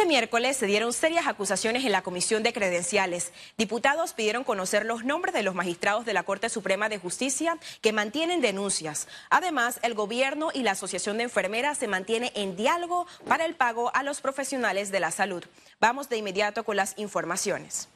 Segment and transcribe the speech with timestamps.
[0.00, 3.32] Este miércoles se dieron serias acusaciones en la Comisión de Credenciales.
[3.58, 7.92] Diputados pidieron conocer los nombres de los magistrados de la Corte Suprema de Justicia que
[7.92, 9.08] mantienen denuncias.
[9.28, 13.94] Además, el gobierno y la Asociación de Enfermeras se mantienen en diálogo para el pago
[13.94, 15.44] a los profesionales de la salud.
[15.80, 17.90] Vamos de inmediato con las informaciones.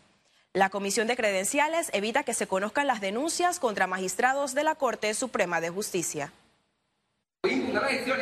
[0.52, 5.14] La Comisión de Credenciales evita que se conozcan las denuncias contra magistrados de la Corte
[5.14, 6.34] Suprema de Justicia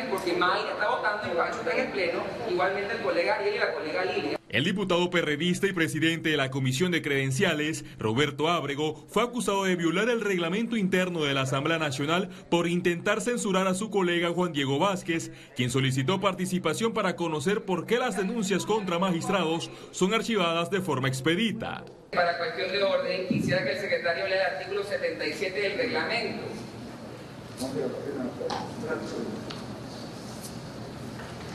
[0.09, 4.39] porque está votando y en el pleno, igualmente el colega y la colega Lilia.
[4.49, 9.75] El diputado perredista y presidente de la Comisión de Credenciales, Roberto Ábrego, fue acusado de
[9.75, 14.51] violar el reglamento interno de la Asamblea Nacional por intentar censurar a su colega Juan
[14.51, 20.69] Diego Vázquez, quien solicitó participación para conocer por qué las denuncias contra magistrados son archivadas
[20.69, 21.85] de forma expedita.
[22.11, 26.43] Para cuestión de orden, quisiera que el secretario lea el artículo 77 del reglamento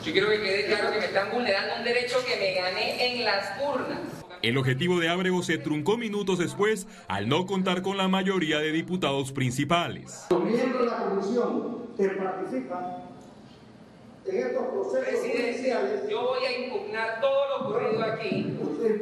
[0.05, 3.25] yo quiero que quede claro que me están vulnerando un derecho que me gané en
[3.25, 3.99] las urnas.
[4.41, 8.71] El objetivo de Ábrego se truncó minutos después al no contar con la mayoría de
[8.71, 10.27] diputados principales.
[10.31, 13.09] Los miembros de la comisión que participan
[14.27, 19.01] en estos procesos Presidente, yo voy a impugnar todo lo ocurrido aquí, porque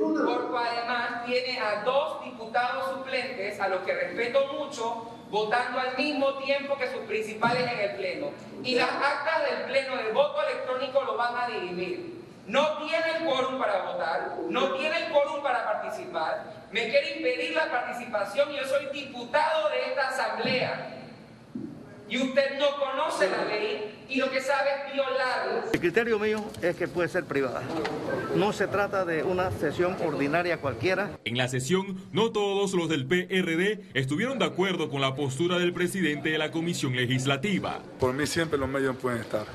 [0.56, 6.76] además tiene a dos diputados suplentes, a los que respeto mucho, votando al mismo tiempo
[6.76, 8.30] que sus principales en el Pleno.
[8.62, 12.14] Y las actas del Pleno de voto electrónico lo van a dirimir.
[12.46, 17.56] No tiene el quórum para votar, no tiene el quórum para participar, me quiere impedir
[17.56, 20.92] la participación y yo soy diputado de esta asamblea.
[22.08, 25.64] Y usted no conoce la ley y lo que sabe es violarla.
[25.72, 27.62] El criterio mío es que puede ser privada.
[28.36, 31.18] No se trata de una sesión ordinaria cualquiera.
[31.24, 35.72] En la sesión, no todos los del PRD estuvieron de acuerdo con la postura del
[35.72, 37.80] presidente de la Comisión Legislativa.
[37.98, 39.46] Por mí siempre los medios pueden estar.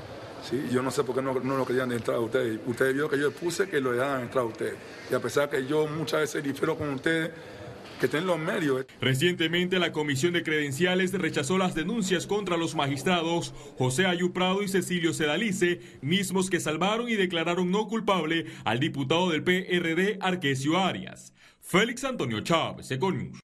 [0.42, 0.68] ¿sí?
[0.70, 2.60] Yo no sé por qué no, no lo querían entrar a ustedes.
[2.66, 4.74] Ustedes vio que yo puse que lo dejaran entrar a ustedes.
[5.10, 7.30] Y a pesar que yo muchas veces difiero con ustedes,
[8.02, 8.84] que estén los medios.
[9.00, 14.68] Recientemente la Comisión de Credenciales rechazó las denuncias contra los magistrados José Ayú Prado y
[14.68, 21.32] Cecilio Sedalice, mismos que salvaron y declararon no culpable al diputado del PRD Arquesio Arias.
[21.60, 23.38] Félix Antonio Chávez, Econius.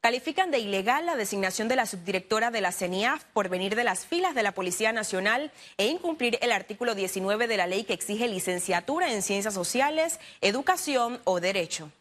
[0.00, 4.06] Califican de ilegal la designación de la subdirectora de la CENIAF por venir de las
[4.06, 8.26] filas de la Policía Nacional e incumplir el artículo 19 de la ley que exige
[8.26, 11.92] licenciatura en ciencias sociales, educación o derecho.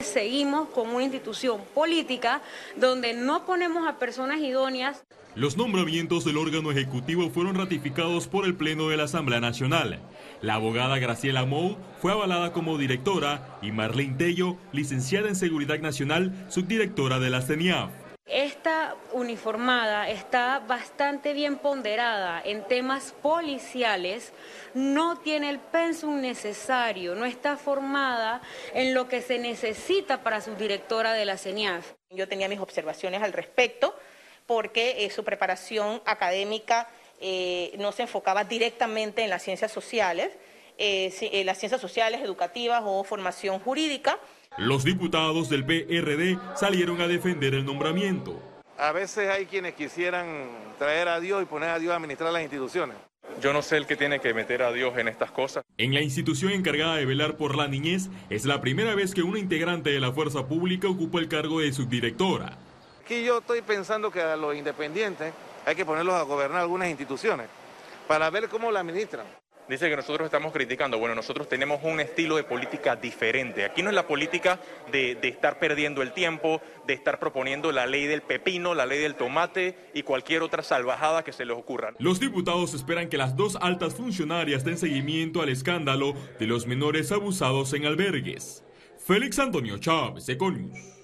[0.00, 2.42] Seguimos como una institución política
[2.76, 5.02] donde no ponemos a personas idóneas.
[5.36, 9.98] Los nombramientos del órgano ejecutivo fueron ratificados por el Pleno de la Asamblea Nacional.
[10.40, 16.46] La abogada Graciela Mou fue avalada como directora y Marlene Tello, licenciada en Seguridad Nacional,
[16.48, 17.90] subdirectora de la CENIAF.
[18.26, 24.32] Esta uniformada está bastante bien ponderada en temas policiales,
[24.72, 28.40] no tiene el pensum necesario, no está formada
[28.72, 31.94] en lo que se necesita para subdirectora de la CENIAF.
[32.10, 33.96] Yo tenía mis observaciones al respecto
[34.46, 36.88] porque eh, su preparación académica
[37.20, 40.30] eh, no se enfocaba directamente en las ciencias sociales,
[40.78, 44.18] eh, en las ciencias sociales, educativas o formación jurídica.
[44.58, 48.40] Los diputados del PRD salieron a defender el nombramiento.
[48.76, 52.42] A veces hay quienes quisieran traer a Dios y poner a Dios a administrar las
[52.42, 52.96] instituciones.
[53.40, 55.64] Yo no sé el que tiene que meter a Dios en estas cosas.
[55.76, 59.38] En la institución encargada de velar por la niñez, es la primera vez que una
[59.38, 62.58] integrante de la fuerza pública ocupa el cargo de subdirectora.
[63.04, 65.30] Aquí yo estoy pensando que a los independientes
[65.66, 67.48] hay que ponerlos a gobernar algunas instituciones
[68.08, 69.26] para ver cómo la administran.
[69.68, 70.98] Dice que nosotros estamos criticando.
[70.98, 73.66] Bueno, nosotros tenemos un estilo de política diferente.
[73.66, 74.58] Aquí no es la política
[74.90, 79.00] de, de, estar perdiendo el tiempo, de estar proponiendo la ley del pepino, la ley
[79.00, 81.92] del tomate y cualquier otra salvajada que se les ocurra.
[81.98, 87.12] Los diputados esperan que las dos altas funcionarias den seguimiento al escándalo de los menores
[87.12, 88.64] abusados en albergues.
[88.96, 91.03] Félix Antonio Chávez, Econius.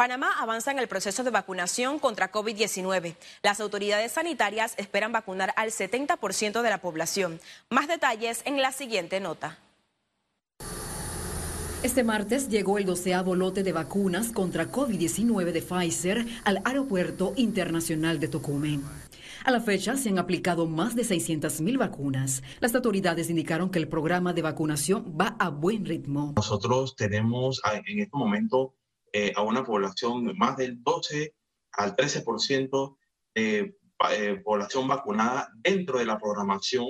[0.00, 3.16] Panamá avanza en el proceso de vacunación contra COVID-19.
[3.42, 7.38] Las autoridades sanitarias esperan vacunar al 70% de la población.
[7.68, 9.58] Más detalles en la siguiente nota.
[11.82, 18.20] Este martes llegó el doceavo lote de vacunas contra COVID-19 de Pfizer al Aeropuerto Internacional
[18.20, 18.82] de Tocumen.
[19.44, 22.42] A la fecha se han aplicado más de 600.000 vacunas.
[22.60, 26.32] Las autoridades indicaron que el programa de vacunación va a buen ritmo.
[26.36, 28.74] Nosotros tenemos en este momento
[29.12, 31.34] eh, a una población más del 12
[31.72, 32.96] al 13%
[33.34, 33.76] de
[34.10, 36.86] eh, población vacunada dentro de la programación,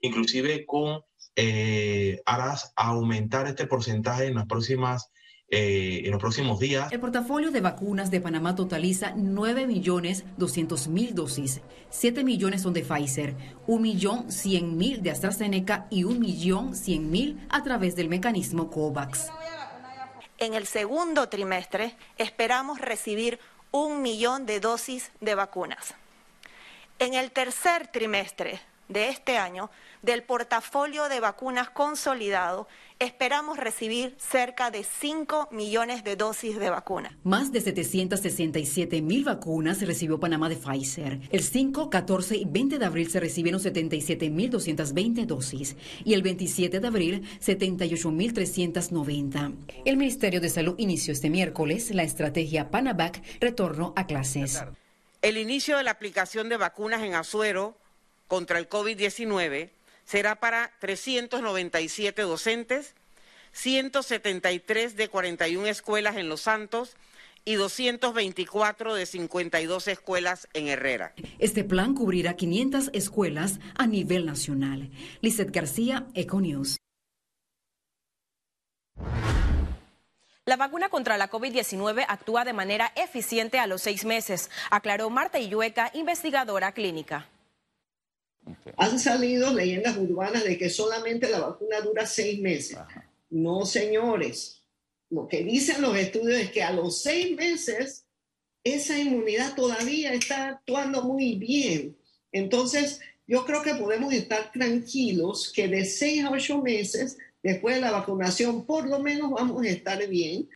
[0.00, 1.02] inclusive con
[1.36, 5.10] eh, a aumentar este porcentaje en las próximas
[5.50, 6.90] eh, en los próximos días.
[6.90, 11.60] El portafolio de vacunas de Panamá totaliza 9.200.000 dosis.
[11.90, 13.36] 7 millones son de Pfizer,
[13.66, 19.28] 1.100.000 de AstraZeneca y 1.100.000 a través del mecanismo COVAX.
[20.44, 25.94] En el segundo trimestre esperamos recibir un millón de dosis de vacunas.
[26.98, 29.70] En el tercer trimestre de este año,
[30.02, 37.16] del portafolio de vacunas consolidado, esperamos recibir cerca de 5 millones de dosis de vacuna.
[37.24, 41.20] Más de 767 mil vacunas recibió Panamá de Pfizer.
[41.30, 46.22] El 5, 14 y 20 de abril se recibieron 77 mil 220 dosis y el
[46.22, 49.52] 27 de abril 78 mil 390.
[49.84, 54.62] El Ministerio de Salud inició este miércoles la estrategia Panavac retorno a clases.
[55.22, 57.78] El inicio de la aplicación de vacunas en Azuero
[58.26, 59.70] contra el COVID-19
[60.04, 62.94] será para 397 docentes,
[63.52, 66.96] 173 de 41 escuelas en Los Santos
[67.44, 71.14] y 224 de 52 escuelas en Herrera.
[71.38, 74.90] Este plan cubrirá 500 escuelas a nivel nacional.
[75.20, 76.78] Lizeth García, Econews.
[80.46, 85.38] La vacuna contra la COVID-19 actúa de manera eficiente a los seis meses, aclaró Marta
[85.38, 87.28] Illueca, investigadora clínica.
[88.76, 92.78] Han salido leyendas urbanas de que solamente la vacuna dura seis meses.
[93.30, 94.62] No, señores.
[95.10, 98.04] Lo que dicen los estudios es que a los seis meses
[98.64, 101.96] esa inmunidad todavía está actuando muy bien.
[102.32, 107.82] Entonces, yo creo que podemos estar tranquilos que de seis a ocho meses después de
[107.82, 110.48] la vacunación, por lo menos vamos a estar bien.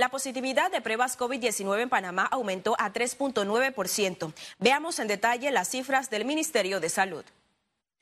[0.00, 4.32] La positividad de pruebas COVID-19 en Panamá aumentó a 3.9%.
[4.58, 7.22] Veamos en detalle las cifras del Ministerio de Salud.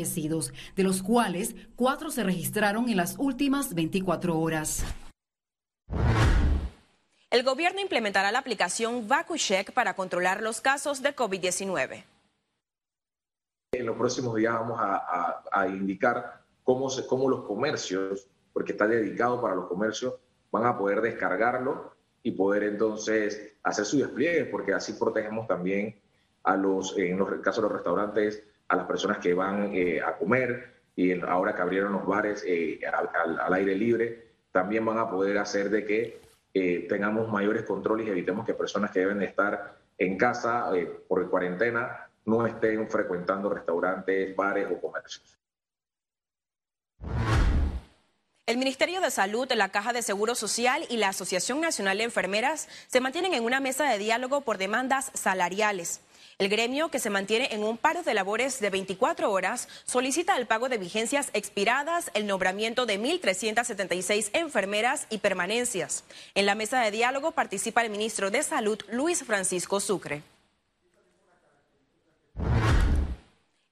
[0.75, 4.83] de los cuales cuatro se registraron en las últimas 24 horas.
[7.29, 12.03] El gobierno implementará la aplicación VacuCheck para controlar los casos de COVID-19.
[13.71, 19.39] En los próximos días vamos a, indicar cómo, se, cómo los comercios, porque está dedicado
[19.39, 20.15] para los comercios,
[20.51, 21.93] van a poder descargarlo
[22.23, 26.01] y poder entonces hacer su despliegue, porque así protegemos también
[26.43, 30.15] a los, en los casos de los restaurantes, a las personas que van eh, a
[30.15, 35.37] comer y ahora que abrieron los bares eh, al, aire libre, también van a poder
[35.37, 36.21] hacer de que
[36.53, 40.71] eh, tengamos mayores controles y evitemos que personas que deben estar en casa
[41.07, 45.37] por cuarentena no estén frecuentando restaurantes, bares o comercios.
[48.45, 52.67] El Ministerio de Salud, la Caja de Seguro Social y la Asociación Nacional de Enfermeras
[52.87, 56.01] se mantienen en una mesa de diálogo por demandas salariales.
[56.39, 60.47] El gremio, que se mantiene en un paro de labores de 24 horas, solicita el
[60.47, 66.05] pago de vigencias expiradas, el nombramiento de 1.376 enfermeras y permanencias.
[66.35, 70.23] En la mesa de diálogo participa el ministro de Salud, Luis Francisco Sucre.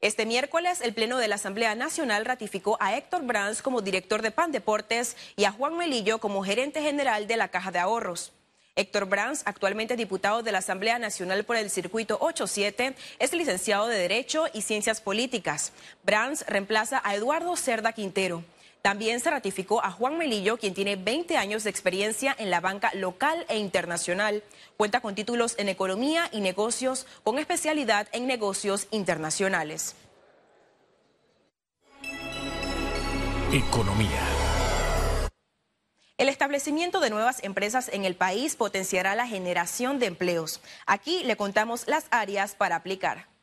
[0.02, 4.32] Este miércoles, el Pleno de la Asamblea Nacional ratificó a Héctor Brands como director de
[4.32, 8.34] PAN Deportes y a Juan Melillo como gerente general de la Caja de Ahorros.
[8.78, 13.98] Héctor Brands, actualmente diputado de la Asamblea Nacional por el Circuito 87, es licenciado de
[13.98, 15.74] Derecho y Ciencias Políticas.
[16.04, 18.44] Brands reemplaza a Eduardo Cerda Quintero.
[18.84, 22.92] También se ratificó a Juan Melillo, quien tiene 20 años de experiencia en la banca
[22.94, 24.44] local e internacional.
[24.78, 29.96] Cuenta con títulos en economía y negocios, con especialidad en negocios internacionales.
[33.52, 34.47] Economía.
[36.18, 40.62] El establecimiento de nuevas empresas en el país potenciará la generación de empleos.
[40.88, 43.37] Aquí le contamos las áreas para aplicar.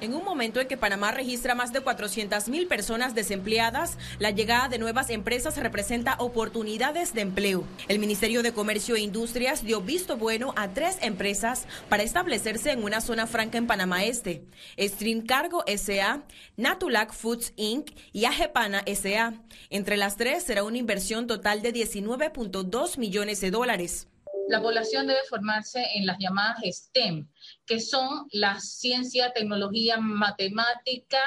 [0.00, 4.68] En un momento en que Panamá registra más de 400 mil personas desempleadas, la llegada
[4.68, 7.64] de nuevas empresas representa oportunidades de empleo.
[7.88, 12.84] El Ministerio de Comercio e Industrias dio visto bueno a tres empresas para establecerse en
[12.84, 14.44] una zona franca en Panamá Este.
[14.78, 16.22] Stream Cargo S.A.,
[16.56, 17.90] Natulac Foods Inc.
[18.12, 19.34] y Ajepana S.A.
[19.68, 24.06] Entre las tres será una inversión total de 19.2 millones de dólares
[24.48, 27.28] la población debe formarse en las llamadas STEM,
[27.66, 31.18] que son la ciencia, tecnología, matemática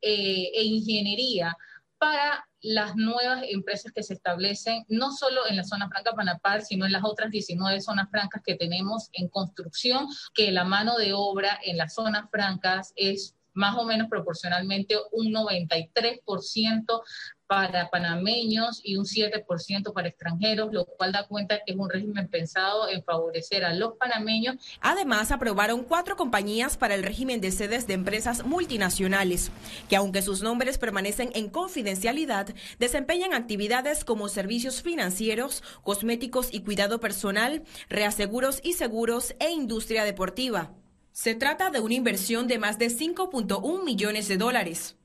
[0.00, 1.56] eh, e ingeniería,
[1.98, 6.86] para las nuevas empresas que se establecen, no solo en la zona franca Panapar, sino
[6.86, 11.58] en las otras 19 zonas francas que tenemos en construcción, que la mano de obra
[11.62, 17.02] en las zonas francas es más o menos proporcionalmente un 93%
[17.46, 22.28] para panameños y un 7% para extranjeros, lo cual da cuenta que es un régimen
[22.28, 24.56] pensado en favorecer a los panameños.
[24.80, 29.50] Además, aprobaron cuatro compañías para el régimen de sedes de empresas multinacionales,
[29.88, 36.98] que aunque sus nombres permanecen en confidencialidad, desempeñan actividades como servicios financieros, cosméticos y cuidado
[36.98, 40.72] personal, reaseguros y seguros e industria deportiva.
[41.14, 44.96] Se trata de una inversión de más de 5.1 millones de dólares.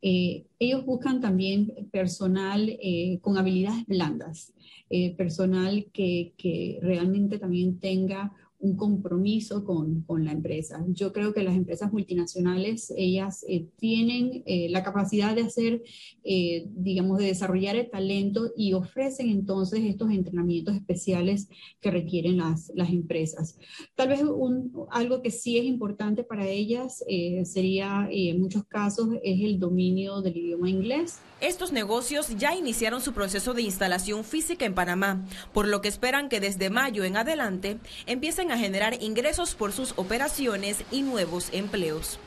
[0.00, 4.54] Eh, ellos buscan también personal eh, con habilidades blandas,
[4.88, 10.84] eh, personal que, que, realmente también tenga un compromiso con, con, la empresa.
[10.88, 15.82] Yo creo que las empresas multinacionales, ellas eh, tienen eh, la capacidad de hacer,
[16.24, 21.48] eh, digamos, de desarrollar el talento y ofrecen entonces estos entrenamientos especiales
[21.80, 23.56] que requieren las, las empresas.
[23.94, 27.04] Tal vez un, algo que sí es importante para ellas
[27.44, 31.20] sería, en muchos casos, es el dominio del idioma inglés.
[31.40, 36.28] Estos negocios ya iniciaron su proceso de instalación física en Panamá, por lo que esperan
[36.28, 42.18] que desde mayo en adelante empiecen a generar ingresos por sus operaciones y nuevos empleos.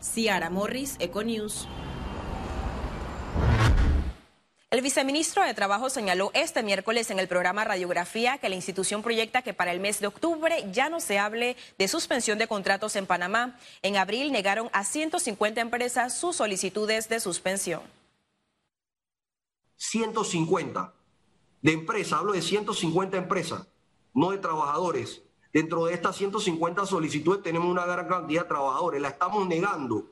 [0.00, 1.66] Ciara Morris, Econews.
[4.72, 9.42] El viceministro de Trabajo señaló este miércoles en el programa Radiografía que la institución proyecta
[9.42, 13.04] que para el mes de octubre ya no se hable de suspensión de contratos en
[13.04, 13.58] Panamá.
[13.82, 17.82] En abril negaron a 150 empresas sus solicitudes de suspensión.
[19.76, 20.94] 150
[21.60, 23.66] de empresas, hablo de 150 empresas,
[24.14, 25.20] no de trabajadores.
[25.52, 30.06] Dentro de estas 150 solicitudes tenemos una gran cantidad de trabajadores, la estamos negando.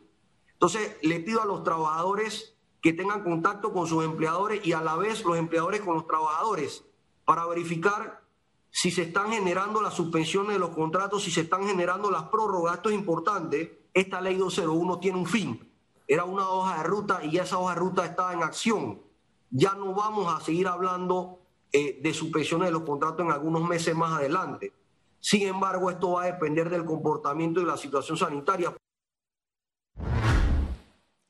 [0.53, 4.97] Entonces, le pido a los trabajadores que tengan contacto con sus empleadores y a la
[4.97, 6.85] vez los empleadores con los trabajadores
[7.25, 8.23] para verificar
[8.71, 12.77] si se están generando las suspensiones de los contratos, si se están generando las prórrogas.
[12.77, 13.89] Esto es importante.
[13.95, 15.73] Esta ley 201 tiene un fin.
[16.07, 19.11] Era una hoja de ruta y esa hoja de ruta está en acción
[19.51, 21.41] ya no vamos a seguir hablando
[21.73, 24.73] eh, de suspensiones de los contratos en algunos meses más adelante.
[25.21, 28.75] Sin embargo, esto va a depender del comportamiento y la situación sanitaria.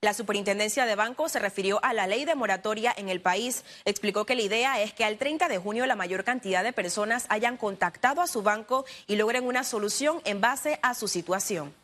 [0.02, 3.64] La superintendencia de bancos se refirió a la ley de moratoria en el país.
[3.84, 7.26] Explicó que la idea es que al 30 de junio la mayor cantidad de personas
[7.28, 11.74] hayan contactado a su banco y logren una solución en base a su situación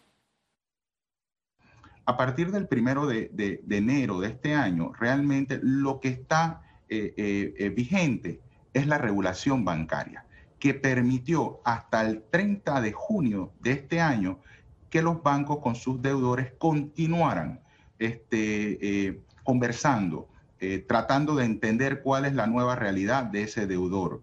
[2.06, 7.54] a partir del primero de, enero de este año, realmente lo que está eh, eh,
[7.58, 8.40] eh, vigente
[8.72, 10.24] es la regulación bancaria,
[10.58, 14.38] que permitió hasta el 30 de junio de este año
[14.90, 17.60] que los bancos con sus deudores continuaran
[17.98, 20.28] este, conversando,
[20.86, 24.22] tratando de entender cuál es la nueva realidad de ese deudor.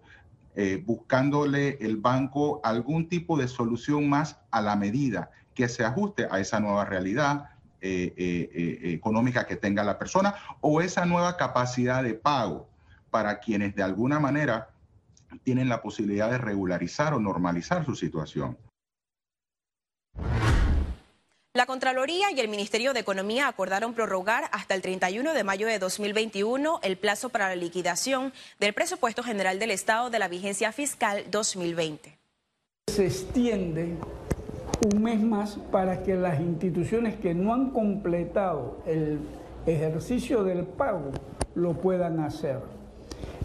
[0.85, 6.39] buscándole el banco algún tipo de solución más a la medida que se ajuste a
[6.39, 7.49] esa nueva realidad,
[7.85, 12.69] eh, eh, eh, económica que tenga la persona o esa nueva capacidad de pago
[13.11, 14.69] para quienes de alguna manera
[15.43, 18.57] tienen la posibilidad de regularizar o normalizar su situación.
[21.55, 25.77] La Contraloría y el Ministerio de Economía acordaron prorrogar hasta el 31 de mayo de
[25.77, 31.25] 2021 el plazo para la liquidación del presupuesto general del Estado de la vigencia fiscal
[31.29, 32.17] 2020.
[32.87, 33.97] Se extiende
[34.83, 39.19] un mes más para que las instituciones que no han completado el
[39.67, 41.11] ejercicio del pago
[41.53, 42.72] lo puedan hacer.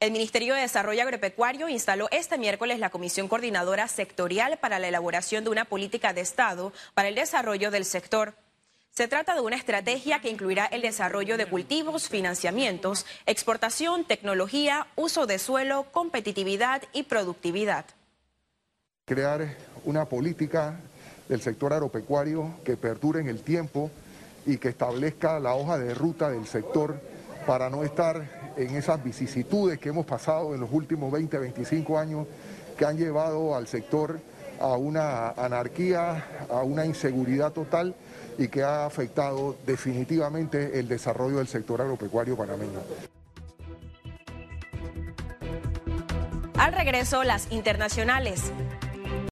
[0.00, 5.44] El Ministerio de Desarrollo Agropecuario instaló este miércoles la Comisión Coordinadora Sectorial para la elaboración
[5.44, 8.34] de una política de Estado para el desarrollo del sector.
[8.92, 15.26] Se trata de una estrategia que incluirá el desarrollo de cultivos, financiamientos, exportación, tecnología, uso
[15.26, 17.86] de suelo, competitividad y productividad.
[19.06, 19.56] Crear
[19.86, 20.78] una política
[21.26, 23.90] del sector agropecuario que perdure en el tiempo
[24.44, 27.00] y que establezca la hoja de ruta del sector
[27.46, 32.26] para no estar en esas vicisitudes que hemos pasado en los últimos 20, 25 años
[32.76, 34.20] que han llevado al sector
[34.60, 37.94] a una anarquía, a una inseguridad total
[38.38, 42.80] y que ha afectado definitivamente el desarrollo del sector agropecuario panameño.
[46.58, 48.52] Al regreso, las internacionales.